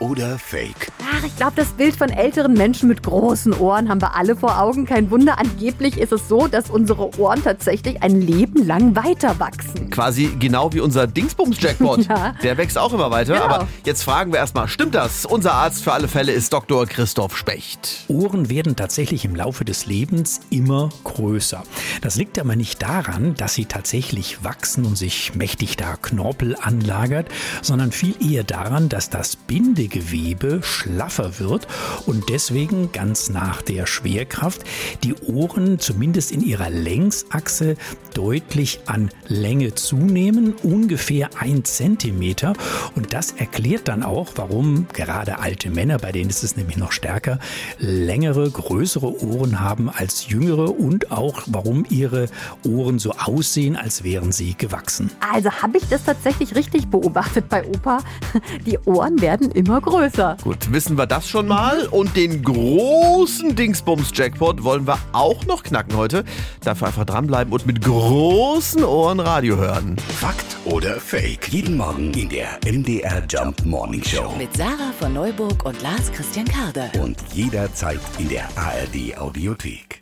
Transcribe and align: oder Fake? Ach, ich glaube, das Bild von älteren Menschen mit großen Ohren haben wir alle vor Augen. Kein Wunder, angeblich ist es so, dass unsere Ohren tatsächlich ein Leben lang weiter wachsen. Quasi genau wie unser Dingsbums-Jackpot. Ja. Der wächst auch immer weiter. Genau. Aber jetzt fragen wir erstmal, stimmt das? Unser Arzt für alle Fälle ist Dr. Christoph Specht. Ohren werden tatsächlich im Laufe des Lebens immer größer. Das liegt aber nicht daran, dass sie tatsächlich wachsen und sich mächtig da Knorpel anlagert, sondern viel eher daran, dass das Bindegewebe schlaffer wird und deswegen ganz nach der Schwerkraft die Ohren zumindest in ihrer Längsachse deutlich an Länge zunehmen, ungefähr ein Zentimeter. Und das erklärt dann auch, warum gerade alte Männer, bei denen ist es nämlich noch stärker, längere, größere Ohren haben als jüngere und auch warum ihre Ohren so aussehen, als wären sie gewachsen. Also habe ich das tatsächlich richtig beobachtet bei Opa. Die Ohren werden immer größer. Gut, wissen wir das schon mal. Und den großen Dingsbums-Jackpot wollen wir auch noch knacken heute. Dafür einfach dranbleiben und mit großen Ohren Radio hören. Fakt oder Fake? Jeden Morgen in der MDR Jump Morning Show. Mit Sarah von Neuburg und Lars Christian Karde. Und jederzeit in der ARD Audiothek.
oder 0.00 0.38
Fake? 0.38 0.90
Ach, 1.12 1.24
ich 1.24 1.36
glaube, 1.36 1.52
das 1.56 1.68
Bild 1.68 1.94
von 1.94 2.08
älteren 2.08 2.54
Menschen 2.54 2.88
mit 2.88 3.02
großen 3.02 3.52
Ohren 3.52 3.88
haben 3.88 4.00
wir 4.00 4.16
alle 4.16 4.34
vor 4.34 4.60
Augen. 4.60 4.86
Kein 4.86 5.10
Wunder, 5.10 5.38
angeblich 5.38 5.98
ist 5.98 6.12
es 6.12 6.28
so, 6.28 6.48
dass 6.48 6.70
unsere 6.70 7.18
Ohren 7.18 7.42
tatsächlich 7.44 8.02
ein 8.02 8.20
Leben 8.20 8.66
lang 8.66 8.96
weiter 8.96 9.38
wachsen. 9.38 9.90
Quasi 9.90 10.34
genau 10.38 10.72
wie 10.72 10.80
unser 10.80 11.06
Dingsbums-Jackpot. 11.06 12.00
Ja. 12.10 12.34
Der 12.42 12.56
wächst 12.56 12.78
auch 12.78 12.92
immer 12.92 13.10
weiter. 13.10 13.34
Genau. 13.34 13.44
Aber 13.44 13.68
jetzt 13.84 14.02
fragen 14.02 14.32
wir 14.32 14.38
erstmal, 14.38 14.68
stimmt 14.68 14.94
das? 14.94 15.26
Unser 15.26 15.52
Arzt 15.52 15.84
für 15.84 15.92
alle 15.92 16.08
Fälle 16.08 16.32
ist 16.32 16.52
Dr. 16.52 16.86
Christoph 16.86 17.36
Specht. 17.36 18.04
Ohren 18.08 18.48
werden 18.48 18.74
tatsächlich 18.74 19.24
im 19.24 19.36
Laufe 19.36 19.64
des 19.64 19.86
Lebens 19.86 20.40
immer 20.50 20.88
größer. 21.04 21.62
Das 22.00 22.16
liegt 22.16 22.38
aber 22.38 22.56
nicht 22.56 22.82
daran, 22.82 23.34
dass 23.34 23.54
sie 23.54 23.66
tatsächlich 23.66 24.42
wachsen 24.42 24.86
und 24.86 24.96
sich 24.96 25.34
mächtig 25.34 25.76
da 25.76 25.96
Knorpel 26.00 26.56
anlagert, 26.60 27.28
sondern 27.62 27.92
viel 27.92 28.14
eher 28.20 28.44
daran, 28.44 28.88
dass 28.88 29.10
das 29.10 29.36
Bindegewebe 29.90 30.62
schlaffer 30.62 31.38
wird 31.38 31.66
und 32.06 32.28
deswegen 32.28 32.92
ganz 32.92 33.28
nach 33.28 33.62
der 33.62 33.86
Schwerkraft 33.86 34.62
die 35.02 35.14
Ohren 35.14 35.78
zumindest 35.78 36.32
in 36.32 36.40
ihrer 36.40 36.70
Längsachse 36.70 37.76
deutlich 38.14 38.80
an 38.86 39.10
Länge 39.26 39.74
zunehmen, 39.74 40.54
ungefähr 40.62 41.30
ein 41.38 41.64
Zentimeter. 41.64 42.54
Und 42.94 43.12
das 43.12 43.32
erklärt 43.32 43.88
dann 43.88 44.02
auch, 44.02 44.32
warum 44.36 44.86
gerade 44.92 45.38
alte 45.38 45.70
Männer, 45.70 45.98
bei 45.98 46.12
denen 46.12 46.30
ist 46.30 46.42
es 46.42 46.56
nämlich 46.56 46.76
noch 46.76 46.92
stärker, 46.92 47.38
längere, 47.78 48.50
größere 48.50 49.22
Ohren 49.24 49.60
haben 49.60 49.90
als 49.90 50.28
jüngere 50.28 50.78
und 50.78 51.12
auch 51.12 51.42
warum 51.46 51.84
ihre 51.88 52.28
Ohren 52.66 52.98
so 52.98 53.12
aussehen, 53.12 53.76
als 53.76 54.04
wären 54.04 54.32
sie 54.32 54.54
gewachsen. 54.54 55.10
Also 55.32 55.50
habe 55.50 55.78
ich 55.78 55.88
das 55.88 56.04
tatsächlich 56.04 56.54
richtig 56.54 56.88
beobachtet 56.88 57.48
bei 57.48 57.64
Opa. 57.64 57.98
Die 58.66 58.78
Ohren 58.80 59.20
werden 59.20 59.50
immer 59.80 59.98
größer. 59.98 60.36
Gut, 60.42 60.72
wissen 60.72 60.96
wir 60.98 61.06
das 61.06 61.28
schon 61.28 61.46
mal. 61.46 61.86
Und 61.86 62.16
den 62.16 62.42
großen 62.42 63.54
Dingsbums-Jackpot 63.54 64.62
wollen 64.62 64.86
wir 64.86 64.98
auch 65.12 65.44
noch 65.46 65.62
knacken 65.62 65.96
heute. 65.96 66.24
Dafür 66.62 66.88
einfach 66.88 67.04
dranbleiben 67.04 67.52
und 67.52 67.66
mit 67.66 67.82
großen 67.82 68.84
Ohren 68.84 69.20
Radio 69.20 69.56
hören. 69.56 69.96
Fakt 70.18 70.56
oder 70.64 71.00
Fake? 71.00 71.48
Jeden 71.48 71.76
Morgen 71.76 72.12
in 72.14 72.28
der 72.28 72.58
MDR 72.64 73.22
Jump 73.28 73.64
Morning 73.64 74.04
Show. 74.04 74.34
Mit 74.38 74.56
Sarah 74.56 74.92
von 74.98 75.12
Neuburg 75.14 75.64
und 75.64 75.80
Lars 75.82 76.10
Christian 76.12 76.46
Karde. 76.46 76.90
Und 77.00 77.18
jederzeit 77.32 78.00
in 78.18 78.28
der 78.28 78.44
ARD 78.56 79.16
Audiothek. 79.18 79.99